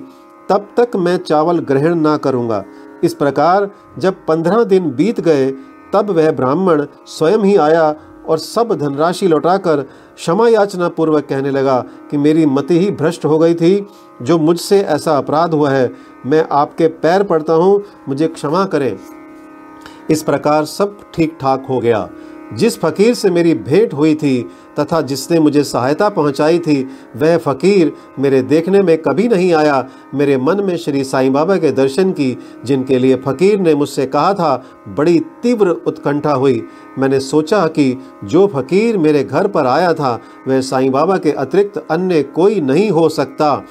तब 0.49 0.67
तक 0.77 0.95
मैं 0.95 1.17
चावल 1.17 1.59
ग्रहण 1.59 1.95
ना 1.95 2.17
करूँगा। 2.17 2.63
इस 3.03 3.13
प्रकार 3.13 3.69
जब 3.99 4.25
पंद्रह 4.27 4.63
दिन 4.63 4.91
बीत 4.91 5.19
गए, 5.19 5.51
तब 5.93 6.09
वह 6.09 6.31
ब्राह्मण 6.31 6.85
स्वयं 7.07 7.43
ही 7.43 7.55
आया 7.55 7.95
और 8.27 8.37
सब 8.37 8.73
धनराशि 8.73 9.27
लौटाकर 9.27 9.81
क्षमा 10.15 10.47
याचना 10.47 10.87
पूर्वक 10.87 11.25
कहने 11.25 11.51
लगा 11.51 11.79
कि 12.11 12.17
मेरी 12.17 12.45
मति 12.45 12.79
ही 12.79 12.91
भ्रष्ट 12.91 13.25
हो 13.25 13.39
गई 13.39 13.53
थी, 13.53 13.87
जो 14.21 14.37
मुझसे 14.37 14.81
ऐसा 14.81 15.17
अपराध 15.17 15.53
हुआ 15.53 15.69
है, 15.69 15.91
मैं 16.25 16.47
आपके 16.51 16.87
पैर 16.87 17.23
पड़ता 17.23 17.53
हूँ, 17.53 17.81
मुझे 18.09 18.27
क्षमा 18.27 18.65
करें। 18.65 18.97
इस 20.11 20.23
प्रकार 20.23 20.65
सब 20.65 20.97
ठीक 21.13 21.37
ठाक 21.41 21.65
हो 21.69 21.79
गया। 21.79 22.09
जिस 22.53 22.79
फकीर 22.79 23.13
से 23.13 23.29
मेरी 23.29 23.53
भेंट 23.53 23.93
हुई 23.93 24.15
थी 24.15 24.49
तथा 24.79 25.01
जिसने 25.01 25.39
मुझे 25.39 25.63
सहायता 25.63 26.09
पहुंचाई 26.09 26.59
थी, 26.59 26.87
वह 27.17 27.37
फकीर 27.37 27.93
मेरे 28.19 28.41
देखने 28.41 28.81
में 28.81 28.97
कभी 28.97 29.27
नहीं 29.27 29.53
आया। 29.53 29.87
मेरे 30.15 30.37
मन 30.37 30.63
में 30.63 30.77
श्री 30.77 31.03
साईं 31.03 31.33
बाबा 31.33 31.57
के 31.57 31.71
दर्शन 31.71 32.11
की, 32.11 32.37
जिनके 32.65 32.99
लिए 32.99 33.15
फकीर 33.15 33.59
ने 33.59 33.75
मुझसे 33.75 34.05
कहा 34.05 34.33
था, 34.33 34.65
बड़ी 34.87 35.19
तीव्र 35.19 35.69
उत्कंठा 35.69 36.33
हुई। 36.33 36.63
मैंने 36.99 37.19
सोचा 37.19 37.67
कि 37.67 38.01
जो 38.23 38.47
फकीर 38.47 38.97
मेरे 38.97 39.23
घर 39.23 39.47
पर 39.47 39.65
आया 39.65 39.93
था, 39.93 40.21
वह 40.47 40.61
साईं 40.61 40.91
बाबा 40.91 41.17
के 41.17 41.31
अतिरिक्त 41.31 41.85
अन्य 41.91 42.23
कोई 42.23 42.61
नहीं 42.61 42.89
हो 42.89 43.09
सकता। 43.09 43.65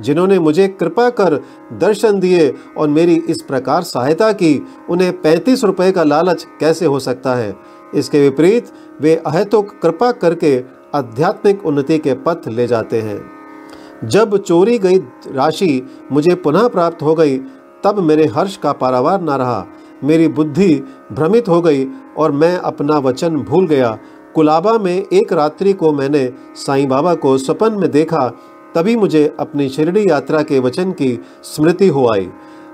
जिन्होंने 0.00 0.38
मुझे 0.38 0.68
कृपा 0.68 1.10
कर 1.10 1.42
दर्शन 1.72 2.20
दिए 2.20 2.54
और 2.76 2.88
मेरी 2.88 3.22
इस 3.28 3.42
प्रकार 3.42 3.82
सहायता 3.82 4.32
की, 4.32 4.66
उन्हें 4.90 5.22
पैंतीस 5.22 5.64
रुपये 5.64 5.92
का 5.92 6.02
लालच 6.02 6.46
कैसे 6.60 6.86
हो 6.86 6.98
सकता 6.98 7.34
है? 7.34 7.56
इसके 7.94 8.20
विपरीत, 8.20 8.66
वे 9.00 9.16
अहेतुक 9.16 9.68
कृपा 9.82 10.12
करके 10.12 10.64
आध्यात्मिक 10.94 11.66
उन्नति 11.66 11.98
के 11.98 12.14
पथ 12.14 12.48
ले 12.48 12.66
जाते 12.66 13.00
हैं। 13.00 13.30
जब 14.04 14.36
चोरी 14.36 14.78
गई 14.78 14.96
राशि 15.28 15.86
मुझे 16.12 16.34
पुनः 16.34 16.68
प्राप्त 16.68 17.02
हो 17.02 17.14
गई, 17.14 17.38
तब 17.84 17.98
मेरे 17.98 18.26
हर्ष 18.26 18.56
का 18.56 18.72
पारावार 18.72 19.22
न 19.22 19.30
रहा। 19.30 19.66
मेरी 20.04 20.28
बुद्धि 20.28 20.82
भ्रमित 21.12 21.48
हो 21.48 21.60
गई 21.60 21.86
और 22.18 22.32
मैं 22.32 22.58
अपना 22.58 22.98
वचन 22.98 23.36
भूल 23.36 23.66
गया। 23.66 23.98
कुलाबा 24.34 24.78
में 24.78 25.06
एक 25.12 25.32
रात्रि 25.32 25.72
को 25.72 25.92
मैंने 25.92 26.32
साईं 26.54 26.88
बाबा 26.88 27.14
को 27.14 27.38
स्वपन 27.38 27.72
में 27.72 27.90
देखा 27.90 28.32
तभी 28.74 28.96
मुझे 28.96 29.24
अपनी 29.40 29.68
शिरडी 29.68 30.04
यात्रा 30.08 30.42
के 30.42 30.58
वचन 30.60 30.92
की 30.92 31.18
स्मृति 31.44 31.88
हो 31.88 32.06
आई। 32.12 32.28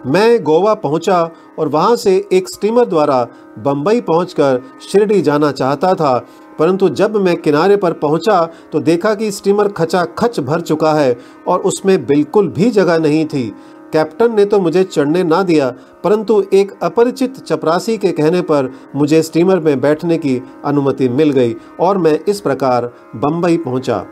मैं 0.07 0.43
गोवा 0.45 0.75
पहुँचा 0.77 1.23
और 1.59 1.69
वहाँ 1.69 1.97
से 1.97 2.15
एक 2.33 2.49
स्टीमर 2.49 2.87
द्वारा 2.87 3.27
बम्बई 3.59 4.01
पहुंचकर 4.01 4.61
शिरडी 4.83 5.21
जाना 5.23 5.51
चाहता 5.53 5.95
था, 5.95 6.17
परंतु 6.59 6.89
जब 6.91 7.17
मैं 7.17 7.37
किनारे 7.37 7.77
पर 7.77 7.93
पहुँचा 7.95 8.45
तो 8.73 8.81
देखा 8.81 9.15
कि 9.15 9.31
स्टीमर 9.33 9.69
खचा 9.71 10.05
खच 10.19 10.41
भर 10.41 10.61
चुका 10.63 10.93
है 10.93 11.17
और 11.49 11.61
उसमें 11.63 12.07
बिल्कुल 12.07 12.49
भी 12.49 12.71
जगह 12.71 12.99
नहीं 12.99 13.25
थी। 13.27 13.47
कैप्टन 13.93 14.35
ने 14.35 14.45
तो 14.45 14.59
मुझे 14.61 14.83
चढ़ने 14.85 15.23
ना 15.25 15.43
दिया, 15.43 15.69
परंतु 16.05 16.43
एक 16.55 16.73
अपरिचित 16.83 17.39
चपरासी 17.39 17.97
के 17.99 18.13
कहने 18.13 18.41
पर 18.43 18.73
मुझे 18.97 19.23
स्टीमर 19.23 19.61
में 19.61 19.81
बैठने 19.81 20.19
की 20.19 20.41
अनुमति 20.65 21.09
मिल 21.11 21.31
गई 21.31 21.55
और 21.81 21.99
मैं 21.99 22.19
इस 22.25 22.41
प्रकार 22.41 22.93
बम्बई 23.17 23.57
पहुँचा। 23.59 24.05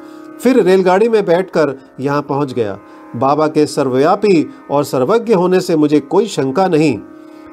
फिर 0.43 0.63
रेलगाड़ी 0.63 1.09
में 1.09 1.25
बैठकर 1.25 1.75
यहाँ 2.01 2.23
पहुँच 2.23 2.53
गया। 2.53 2.79
बाबा 3.17 3.47
के 3.49 3.67
सर्वव्यापी 3.67 4.49
और 4.71 4.85
सर्वज्ञ 4.85 5.35
होने 5.35 5.61
से 5.61 5.77
मुझे 5.77 6.01
कोई 6.01 6.27
शंका 6.27 6.67
नहीं। 6.69 6.99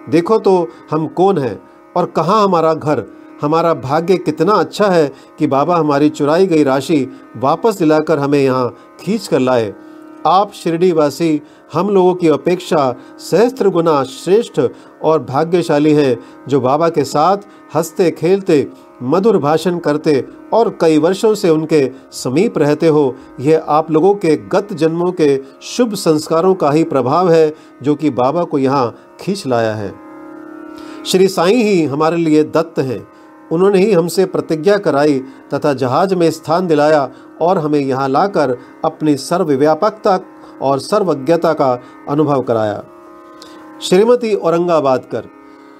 देखो 0.09 0.37
तो 0.37 0.67
हम 0.91 1.07
कौन 1.07 1.37
हैं 1.37 1.59
और 1.97 2.05
कहाँ 2.05 2.43
हमारा 2.43 2.73
घर? 2.73 3.03
हमारा 3.41 3.73
भाग्य 3.73 4.17
कितना 4.17 4.53
अच्छा 4.53 4.87
है 4.87 5.07
कि 5.39 5.47
बाबा 5.47 5.77
हमारी 5.77 6.09
चुराई 6.09 6.47
गई 6.47 6.63
राशि 6.63 7.07
वापस 7.37 7.77
दिलाकर 7.79 8.19
हमें 8.19 8.39
यहाँ 8.39 8.69
खींच 8.99 9.27
कर 9.27 9.39
लाए। 9.39 9.73
आप 10.27 10.51
शिरडी 10.53 10.91
वासी 10.91 11.41
हम 11.73 11.89
लोगों 11.89 12.13
की 12.15 12.27
अपेक्षा 12.27 12.95
सहस्त्र 13.19 13.69
गुना 13.69 14.03
श्रेष्ठ 14.03 14.59
और 15.03 15.23
भाग्यशाली 15.23 15.93
हैं 15.93 16.17
जो 16.47 16.61
बाबा 16.61 16.89
के 16.89 17.03
साथ 17.03 17.37
हँसते, 17.75 18.09
खेलते 18.11 18.67
मधुर 19.03 19.37
भाषण 19.37 19.79
करते 19.79 20.25
और 20.53 20.77
कई 20.81 20.97
वर्षों 20.97 21.35
से 21.35 21.49
उनके 21.49 21.91
समीप 22.11 22.57
रहते 22.57 22.87
हो, 22.87 23.15
यह 23.39 23.65
आप 23.67 23.91
लोगों 23.91 24.13
के 24.15 24.37
गत 24.37 24.73
जन्मों 24.73 25.11
के 25.11 25.39
शुभ 25.61 25.93
संस्कारों 25.93 26.53
का 26.55 26.71
ही 26.71 26.83
प्रभाव 26.83 27.31
है, 27.31 27.53
जो 27.83 27.95
कि 27.95 28.09
बाबा 28.09 28.43
को 28.43 28.57
यहाँ 28.57 28.95
खींच 29.19 29.47
लाया 29.47 29.73
है। 29.73 29.93
श्री 31.05 31.27
साईं 31.27 31.63
ही 31.63 31.83
हमारे 31.85 32.17
लिए 32.17 32.43
दत्त 32.43 32.79
हैं। 32.79 33.07
उन्होंने 33.51 33.79
ही 33.79 33.91
हमसे 33.91 34.25
प्रतिज्ञा 34.25 34.77
कराई 34.77 35.19
तथा 35.53 35.73
जहाज़ 35.73 36.15
में 36.15 36.31
स्थान 36.31 36.67
दिलाया 36.67 37.09
और 37.41 37.57
हमें 37.57 37.79
यहाँ 37.79 38.09
लाकर 38.09 38.57
अपनी 38.85 39.15
सर्वव्यापकता 39.17 40.19
और 40.61 40.79
सर्वज्ञता 40.79 41.53
का 41.53 41.81
अनुभव 42.09 42.41
कराया। 42.41 42.83
श्रीमती 43.81 44.33
औरंगाबाद 44.35 45.05
कर 45.05 45.23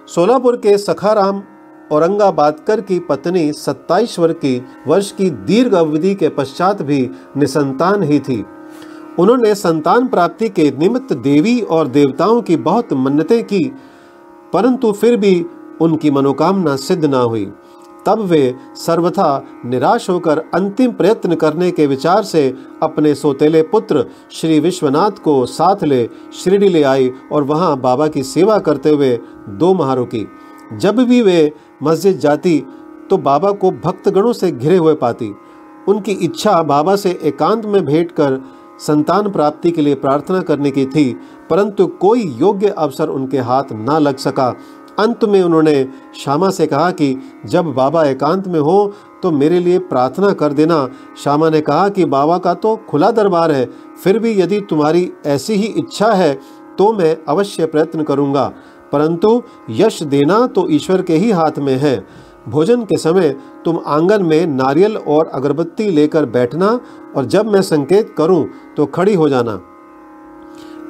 सोलापुर 0.07 0.57
के 0.57 0.77
सखाराम 0.77 1.43
औरंगाबादकर 1.91 2.81
की 2.81 2.99
पत्नी 2.99 3.51
27 3.53 4.17
वर्ष 4.19 4.35
की 4.35 4.61
वर्ष 4.87 5.11
की 5.11 5.29
दीर्घ 5.29 5.73
अवधि 5.73 6.13
के 6.15 6.29
पश्चात 6.29 6.81
भी 6.81 7.09
निसंतान 7.37 8.03
ही 8.03 8.19
थी। 8.19 8.43
उन्होंने 9.19 9.53
संतान 9.55 10.07
प्राप्ति 10.07 10.49
के 10.49 10.71
निमित्त 10.77 11.13
देवी 11.13 11.59
और 11.61 11.87
देवताओं 11.87 12.41
की 12.41 12.55
बहुत 12.55 12.93
मन्नतें 12.93 13.43
की, 13.43 13.63
परंतु 14.53 14.91
फिर 14.91 15.17
भी 15.17 15.45
उनकी 15.81 16.11
मनोकामना 16.11 16.75
सिद्ध 16.75 17.05
न 17.05 17.13
हुई। 17.13 17.45
तब 18.05 18.19
वे 18.19 18.55
सर्वथा 18.75 19.43
निराश 19.65 20.09
होकर 20.09 20.39
अंतिम 20.53 20.91
प्रयत्न 20.91 21.35
करने 21.35 21.69
के 21.71 21.87
विचार 21.87 22.23
से 22.23 22.47
अपने 22.83 23.13
सोतेले 23.15 23.61
पुत्र 23.63 24.05
श्री 24.31 24.59
विश्वनाथ 24.59 25.21
को 25.23 25.45
साथ 25.45 25.83
ले 25.83 26.07
शिरडी 26.43 26.69
ले 26.69 26.83
आई 26.83 27.11
और 27.31 27.43
वहाँ 27.43 27.77
बाबा 27.77 28.07
की 28.07 28.23
सेवा 28.23 28.57
करते 28.59 28.89
हुए 28.89 29.17
दो 29.49 29.73
माह 29.73 29.93
रुकी 29.93 30.25
जब 30.73 30.99
भी 30.99 31.21
वे 31.21 31.51
मस्जिद 31.81 32.19
जाती 32.19 32.59
तो 33.09 33.17
बाबा 33.19 33.51
को 33.51 33.71
भक्तगणों 33.73 34.33
से 34.33 34.51
घिरे 34.51 34.77
हुए 34.77 34.93
पाती। 34.95 35.33
उनकी 35.87 36.11
इच्छा 36.11 36.61
बाबा 36.63 36.95
से 36.95 37.09
एकांत 37.23 37.65
में 37.65 37.83
भेंट 37.85 38.11
कर 38.11 38.41
संतान 38.79 39.31
प्राप्ति 39.31 39.71
के 39.71 39.81
लिए 39.81 39.95
प्रार्थना 39.95 40.41
करने 40.41 40.71
की 40.71 40.85
थी, 40.85 41.11
परंतु 41.49 41.85
कोई 41.87 42.23
योग्य 42.39 42.69
अवसर 42.69 43.09
उनके 43.09 43.39
हाथ 43.39 43.71
ना 43.73 43.97
लग 43.99 44.17
सका। 44.17 44.47
अंत 44.99 45.23
में 45.25 45.41
उन्होंने 45.43 45.87
श्यामा 46.15 46.49
से 46.49 46.67
कहा 46.67 46.89
कि, 46.91 47.15
जब 47.45 47.73
बाबा 47.73 48.03
एकांत 48.05 48.47
में 48.47 48.59
हो 48.59 48.93
तो 49.23 49.31
मेरे 49.31 49.59
लिए 49.59 49.79
प्रार्थना 49.81 50.31
कर 50.33 50.53
देना। 50.53 50.87
श्यामा 51.23 51.49
ने 51.49 51.61
कहा 51.61 51.87
कि, 51.89 52.05
बाबा 52.05 52.37
का 52.37 52.53
तो 52.53 52.75
खुला 52.89 53.11
दरबार 53.11 53.51
है, 53.51 53.65
फिर 54.03 54.19
भी 54.19 54.31
यदि 54.33 54.59
तुम्हारी 54.61 55.11
ऐसी 55.25 55.53
ही 55.53 55.67
इच्छा 55.67 56.11
है 56.13 56.33
तो 56.77 56.91
मैं 56.93 57.15
अवश्य 57.27 57.65
प्रयत्न 57.65 58.03
करूँगा। 58.03 58.51
परंतु 58.91 59.41
यश 59.69 60.03
देना 60.03 60.47
तो 60.47 60.69
ईश्वर 60.69 61.01
के 61.01 61.15
ही 61.15 61.31
हाथ 61.31 61.59
में 61.59 61.75
है। 61.77 62.07
भोजन 62.49 62.81
के 62.81 62.97
समय 62.97 63.35
तुम 63.65 63.79
आँगन 63.85 64.23
में 64.23 64.45
नारियल 64.47 64.97
और 64.97 65.27
अगरबत्ती 65.27 65.89
लेकर 65.89 66.25
बैठना 66.25 66.79
और 67.15 67.25
जब 67.25 67.45
मैं 67.45 67.61
संकेत 67.61 68.15
करूँ 68.17 68.45
तो 68.77 68.85
खड़ी 68.85 69.13
हो 69.13 69.29
जाना। 69.29 69.61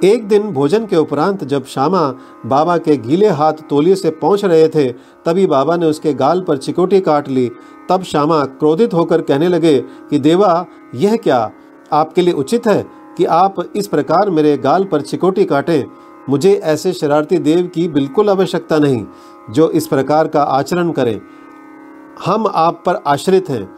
एक 0.04 0.28
दिन 0.28 0.52
भोजन 0.52 0.86
के 0.86 0.96
उपरांत 0.96 1.44
जब 1.44 1.66
श्यामा 1.66 2.02
बाबा 2.46 2.78
के 2.78 2.98
गीले 2.98 3.28
हाथ 3.28 3.54
तोलिए 3.70 3.96
से 3.96 4.10
पहुँच 4.10 4.46
रहे 4.46 4.68
थे, 4.68 4.92
तभी 5.26 5.46
बाबा 5.48 5.76
ने 5.76 5.86
उसके 5.86 6.14
गाल 6.14 6.42
पर 6.42 6.58
चिकोटी 6.58 7.00
काट 7.00 7.30
ली। 7.30 7.52
तब 7.90 8.04
श्यामा 8.04 8.46
क्रोधित 8.46 8.94
होकर 8.94 9.22
कहने 9.22 9.48
लगे 9.48 9.78
कि, 10.10 10.20
देवा, 10.20 10.66
यह 10.96 11.16
क्या? 11.16 11.52
आपके 11.94 12.22
लिए 12.22 12.34
उचित 12.34 12.68
है 12.68 12.86
कि 13.18 13.26
आप 13.26 13.56
इस 13.76 13.88
प्रकार 13.88 14.30
मेरे 14.30 14.58
गाल 14.58 14.84
पर 14.84 15.02
चिकोटी 15.02 15.46
काटें। 15.46 15.84
मुझे 16.30 16.54
ऐसे 16.64 16.94
शरारती 16.94 17.38
देव 17.38 17.72
की 17.76 17.88
बिल्कुल 17.88 18.30
आवश्यकता 18.30 18.80
नहीं, 18.80 19.06
जो 19.50 19.70
इस 19.70 19.88
प्रकार 19.88 20.28
का 20.28 20.44
आचरण 20.44 20.92
करें। 20.92 21.22
हम 22.26 22.52
आप 22.56 22.84
पर 22.86 23.04
आश्रित 23.08 23.50
हैं। 23.50 23.76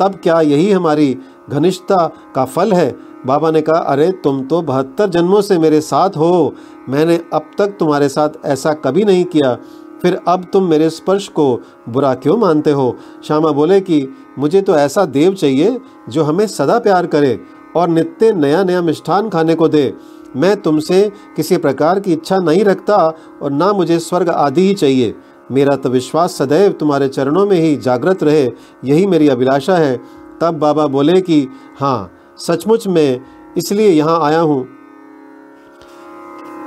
तब 0.00 0.14
क्या 0.22 0.40
यही 0.40 0.72
हमारी 0.72 1.18
घनिष्ठता 1.50 2.12
का 2.34 2.44
फल 2.44 2.72
है? 2.72 2.96
बाबा 3.26 3.50
ने 3.50 3.62
कहा, 3.62 3.78
अरे, 3.78 4.10
तुम 4.10 4.44
तो 4.44 4.62
बहत्तर 4.62 5.08
जन्मों 5.08 5.40
से 5.40 5.58
मेरे 5.58 5.80
साथ 5.80 6.10
हो। 6.10 6.54
मैंने 6.88 7.24
अब 7.34 7.50
तक 7.58 7.66
तुम्हारे 7.66 8.08
साथ 8.08 8.28
ऐसा 8.44 8.72
कभी 8.72 9.04
नहीं 9.04 9.24
किया। 9.24 9.58
फिर 10.02 10.20
अब 10.28 10.46
तुम 10.52 10.64
मेरे 10.64 10.90
स्पर्श 10.90 11.28
को 11.28 11.60
बुरा 11.88 12.14
क्यों 12.14 12.36
मानते 12.36 12.70
हो? 12.70 12.96
श्यामा 13.24 13.50
बोले 13.50 13.80
कि, 13.80 14.08
मुझे 14.38 14.62
तो 14.62 14.74
ऐसा 14.74 15.04
देव 15.04 15.34
चाहिए, 15.34 15.80
जो 16.08 16.22
हमें 16.24 16.46
सदा 16.46 16.78
प्यार 16.78 17.06
करे 17.06 17.40
और 17.76 17.88
नित्य 17.88 18.32
नया 18.32 18.64
नया 18.64 18.82
मिष्ठान 18.82 19.28
खाने 19.28 19.54
को 19.54 19.68
दे। 19.68 19.94
मैं 20.36 20.56
तुमसे 20.56 21.02
किसी 21.36 21.56
प्रकार 21.56 22.00
की 22.00 22.12
इच्छा 22.12 22.36
नहीं 22.38 22.64
रखता 22.64 22.96
और 23.42 23.50
ना 23.52 23.72
मुझे 23.72 23.98
स्वर्ग 23.98 24.28
आदि 24.28 24.60
ही 24.60 24.74
चाहिए। 24.74 25.14
मेरा 25.52 25.76
तो 25.76 25.88
विश्वास 25.88 26.36
सदैव 26.38 26.72
तुम्हारे 26.72 27.08
चरणों 27.08 27.44
में 27.46 27.56
ही 27.56 27.76
जागृत 27.76 28.22
रहे, 28.22 28.44
यही 28.84 29.06
मेरी 29.06 29.28
अभिलाषा 29.28 29.76
है। 29.76 29.96
तब 30.40 30.58
बाबा 30.58 30.86
बोले 30.86 31.20
कि 31.20 31.46
हाँ 31.80 32.10
सचमुच 32.38 32.86
मैं 32.88 33.20
इसलिए 33.56 33.88
यहाँ 33.88 34.18
आया 34.22 34.40
हूँ। 34.40 34.66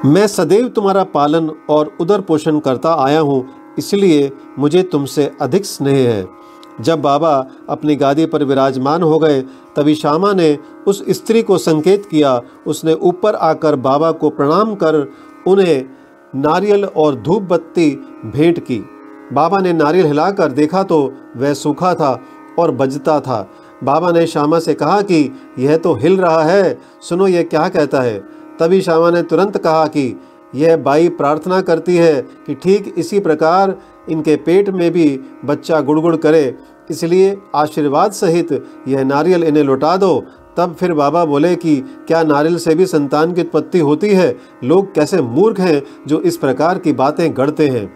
मैं 0.05 0.27
सदैव 0.27 0.67
तुम्हारा 0.67 1.03
पालन 1.05 1.50
और 1.70 1.96
उदर 2.01 2.22
पोषण 2.22 2.60
करता 2.60 2.93
आया 2.96 3.20
हूँ, 3.20 3.46
इसलिए 3.79 4.32
मुझे 4.60 4.84
तुमसे 4.84 5.32
अधिक 5.41 5.65
स्नेह 5.65 6.10
है। 6.10 6.25
जब 6.82 7.01
बाबा 7.01 7.48
अपनी 7.70 7.96
गादी 7.96 8.25
पर 8.25 8.44
विराजमान 8.44 9.03
हो 9.03 9.20
गए, 9.20 9.42
तभी 9.75 9.96
श्यामा 9.96 10.34
ने 10.34 10.58
उस 10.88 11.06
स्त्री 11.10 11.42
को 11.42 11.58
संकेत 11.58 12.06
किया। 12.06 12.42
उसने 12.68 12.94
ऊपर 12.94 13.36
आकर 13.36 13.75
बाबा 13.75 14.12
को 14.12 14.30
प्रणाम 14.30 14.75
कर, 14.75 15.12
उन्हें 15.48 15.86
नारियल 16.36 16.86
और 16.86 17.15
धूप 17.15 17.44
बत्ती 17.44 17.92
भेंट 18.25 18.60
की। 18.60 18.89
बाबा 19.34 19.60
ने 19.60 19.74
नारियल 19.74 20.06
हिलाकर 20.06 20.51
देखा 20.51 20.84
तो 20.84 21.13
वह 21.38 21.53
सूखा 21.53 21.94
था 21.94 22.22
और 22.60 22.72
बजता 22.72 23.20
था। 23.20 23.50
बाबा 23.84 24.12
ने 24.12 24.27
श्यामा 24.27 24.60
से 24.60 24.74
कहा 24.74 25.01
कि, 25.01 25.39
यह 25.60 25.77
तो 25.77 25.94
हिल 25.94 26.18
रहा 26.18 26.44
है, 26.44 26.80
सुनो 27.01 27.27
यह 27.27 27.44
क्या 27.44 27.70
कहता 27.70 28.01
है? 28.01 28.20
तभी 28.60 28.82
श्यामा 28.82 29.12
ने 29.12 29.24
तुरंत 29.24 29.58
कहा 29.58 29.88
कि, 29.88 30.22
यह 30.56 30.77
बाई 30.77 31.10
प्रार्थना 31.10 31.62
करती 31.62 31.96
है 31.96 32.22
कि 32.22 32.56
ठीक 32.56 32.96
इसी 32.98 33.20
प्रकार 33.20 33.75
इनके 34.10 34.36
पेट 34.36 34.69
में 34.69 34.91
भी 34.91 35.19
बच्चा 35.45 35.81
गुड़गुड़ 35.81 36.15
करे, 36.15 36.55
इसलिए 36.91 37.38
आशीर्वाद 37.55 38.12
सहित 38.12 38.65
यह 38.88 39.03
नारियल 39.03 39.43
इन्हें 39.43 39.63
लौटा 39.63 39.98
दो। 39.98 40.24
तब 40.57 40.75
फिर 40.75 40.93
बाबा 40.93 41.25
बोले 41.25 41.55
कि, 41.55 41.75
क्या 42.07 42.24
नारियल 42.24 42.57
से 42.57 42.75
भी 42.75 42.86
संतान 42.86 43.33
की 43.33 43.41
उत्पत्ति 43.41 43.79
होती 43.79 44.10
है? 44.10 44.38
लोग 44.63 44.93
कैसे 44.93 45.22
मूर्ख 45.22 45.60
हैं 45.60 45.83
जो 46.07 46.19
इस 46.22 46.38
प्रकार 46.38 46.77
की 46.77 46.93
बातें 46.93 47.38
गढ़ते 47.38 47.67
हैं? 47.67 47.93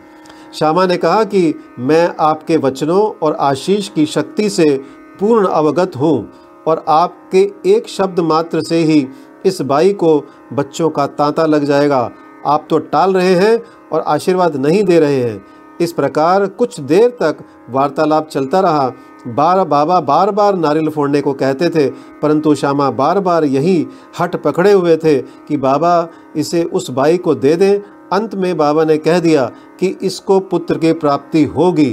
श्यामा 0.53 0.85
ने 0.85 0.97
कहा 0.97 1.23
कि, 1.23 1.53
मैं 1.79 2.15
आपके 2.19 2.57
वचनों 2.57 3.19
और 3.21 3.33
आशीष 3.33 3.89
की 3.89 4.05
शक्ति 4.05 4.49
से 4.49 4.77
पूर्ण 5.19 5.47
अवगत 5.47 5.91
हूँ 5.95 6.29
और 6.67 6.85
आपके 6.87 7.51
एक 7.65 7.87
शब्द 7.87 8.19
मात्र 8.19 8.61
से 8.61 8.77
ही 8.77 9.07
इस 9.45 9.61
बाई 9.61 9.93
को 9.93 10.23
बच्चों 10.53 10.89
का 10.89 11.07
तांता 11.07 11.45
लग 11.45 11.63
जाएगा। 11.63 12.11
आप 12.45 12.67
तो 12.69 12.79
टाल 12.79 13.13
रहे 13.13 13.35
हैं 13.35 13.61
और 13.91 14.01
आशीर्वाद 14.01 14.55
नहीं 14.55 14.83
दे 14.83 14.99
रहे 14.99 15.23
हैं। 15.23 15.45
इस 15.81 15.91
प्रकार 15.91 16.45
कुछ 16.47 16.79
देर 16.79 17.09
तक 17.19 17.43
वार्तालाप 17.69 18.27
चलता 18.27 18.59
रहा। 18.59 18.87
बार 19.27 19.63
बाबा 19.63 19.99
बार 19.99 20.31
बार 20.31 20.55
नारियल 20.55 20.89
फोड़ने 20.89 21.21
को 21.21 21.33
कहते 21.33 21.69
थे, 21.69 21.87
परंतु 22.21 22.55
श्यामा 22.55 22.89
बार 22.91 23.19
बार 23.19 23.43
यही 23.43 23.87
हट 24.19 24.35
पकड़े 24.35 24.71
हुए 24.71 24.95
थे 24.97 25.17
कि 25.21 25.57
बाबा 25.57 26.07
इसे 26.35 26.63
उस 26.63 26.89
बाई 26.89 27.17
को 27.17 27.35
दे 27.35 27.55
दें। 27.55 27.79
अंत 28.13 28.35
में 28.35 28.55
बाबा 28.57 28.83
ने 28.83 28.97
कह 28.97 29.19
दिया 29.19 29.45
कि 29.79 29.87
इसको 30.01 30.39
पुत्र 30.39 30.77
की 30.77 30.93
प्राप्ति 30.93 31.43
होगी। 31.45 31.91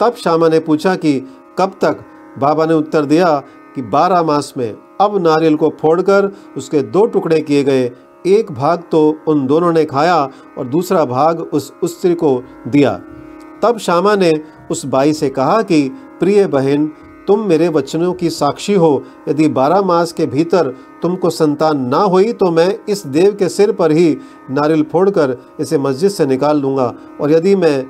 तब 0.00 0.14
श्यामा 0.14 0.48
ने 0.48 0.60
पूछा 0.60 0.94
कि 0.96 1.18
कब 1.58 1.72
तक? 1.80 2.04
बाबा 2.38 2.66
ने 2.66 2.74
उत्तर 2.74 3.04
दिया 3.04 3.36
कि 3.74 3.82
बारह 3.82 4.22
मास 4.22 4.52
में। 4.56 4.70
अब 5.00 5.16
नारियल 5.22 5.56
को 5.56 5.68
फोड़कर 5.80 6.30
उसके 6.56 6.82
दो 6.82 7.04
टुकड़े 7.06 7.40
किए 7.40 7.64
गए। 7.64 7.88
एक 8.26 8.52
भाग 8.52 8.82
तो 8.92 9.02
उन 9.28 9.46
दोनों 9.46 9.72
ने 9.72 9.84
खाया 9.84 10.16
और 10.58 10.66
दूसरा 10.66 11.04
भाग 11.04 11.40
उस 11.40 11.72
स्त्री 11.84 12.14
को 12.14 12.42
दिया। 12.68 12.92
तब 13.62 13.78
श्यामा 13.78 14.14
ने 14.16 14.32
उस 14.70 14.84
बाई 14.86 15.12
से 15.12 15.28
कहा 15.30 15.60
कि, 15.62 15.88
प्रिय 16.20 16.46
बहन, 16.46 16.86
तुम 17.26 17.40
मेरे 17.40 17.68
वचनों 17.68 18.12
की 18.12 18.30
साक्षी 18.30 18.74
हो। 18.74 19.02
यदि 19.28 19.48
बारह 19.48 19.82
मास 19.82 20.12
के 20.12 20.26
भीतर 20.26 20.74
तुमको 21.02 21.30
संतान 21.30 21.80
ना 21.88 21.98
हुई 22.04 22.32
तो 22.32 22.50
मैं 22.50 22.78
इस 22.88 23.06
देव 23.06 23.34
के 23.34 23.48
सिर 23.48 23.72
पर 23.72 23.92
ही 23.92 24.16
नारियल 24.50 24.82
फोड़कर 24.82 25.36
इसे 25.60 25.78
मस्जिद 25.78 26.10
से 26.10 26.26
निकाल 26.26 26.60
दूँगा। 26.60 26.94
और 27.20 27.32
यदि 27.32 27.54
मैं 27.56 27.86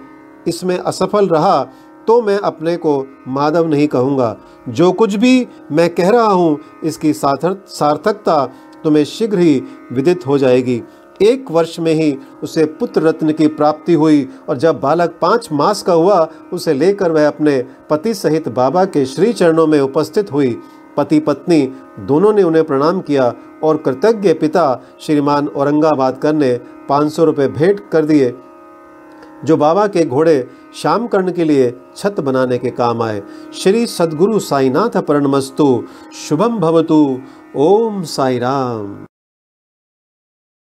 इसमें 0.49 0.77
असफल 0.79 1.29
रहा 1.29 1.63
तो 2.07 2.21
मैं 2.23 2.39
अपने 2.39 2.77
को 2.77 2.93
माधव 3.29 3.67
नहीं 3.67 3.87
कहूँगा। 3.89 4.37
जो 4.69 4.91
कुछ 4.93 5.15
भी 5.15 5.47
मैं 5.73 5.89
कह 5.95 6.11
रहा 6.11 6.27
हूँ, 6.27 6.59
इसकी 6.85 7.13
सार्थकता 7.13 8.45
तुम्हें 8.85 9.05
शीघ्र 9.05 9.39
ही 9.39 9.63
विदित 9.93 10.27
हो 10.27 10.39
जाएगी। 10.39 10.83
एक 11.23 11.51
वर्ष 11.51 11.79
में 11.81 11.93
ही 11.95 12.17
उसे 12.43 12.65
पुत्र 12.65 13.03
रत्न 13.03 13.33
की 13.33 13.47
प्राप्ति 13.47 13.93
हुई 13.93 14.29
और 14.49 14.57
जब 14.57 14.81
बालक 14.81 15.19
पाँच 15.23 15.49
मास 15.53 15.83
का 15.83 15.93
हुआ, 15.93 16.29
उसे 16.53 16.75
लेकर 16.75 17.13
वह 17.13 17.27
अपने 17.27 17.59
पति 17.91 18.15
सहित 18.15 18.49
बाबा 18.49 18.85
के 18.85 19.05
श्री 19.07 19.33
चरणों 19.33 19.67
में 19.67 19.81
उपस्थित 19.81 20.33
हुई। 20.33 20.57
पति 20.97 21.19
पत्नी 21.21 21.61
दोनों 21.99 22.33
ने 22.33 22.43
उन्हें 22.43 22.65
प्रणाम 22.65 23.01
किया 23.01 23.33
और 23.63 23.77
कृतज्ञ 23.77 24.33
पिता 24.33 24.83
श्रीमान 25.01 25.49
औरंगाबाद 25.49 26.19
करने 26.19 26.53
पाँच 26.89 27.13
सौ 27.13 27.25
रुपये 27.25 27.49
भेंट 27.49 27.81
कर 27.91 28.05
दिए। 28.05 28.35
जो 29.45 29.57
बाबा 29.57 29.87
के 29.87 30.05
घोड़े 30.05 30.47
शाम 30.83 31.07
कर्ण 31.07 31.33
के 31.33 31.45
लिए 31.45 31.73
छत 31.97 32.21
बनाने 32.21 32.59
के 32.59 32.71
काम 32.71 33.03
आए। 33.03 33.23
श्री 33.55 33.87
सदगुरु 33.87 34.39
साईनाथ 34.41 35.01
परणमस्तु 35.03 35.69
शुभम 36.29 36.59
भवतु, 36.59 37.19
ओम 37.57 38.03
साई 38.03 38.39
राम 38.39 39.07